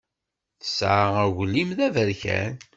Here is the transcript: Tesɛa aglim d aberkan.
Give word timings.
Tesɛa 0.61 1.07
aglim 1.25 1.69
d 1.77 1.79
aberkan. 1.87 2.53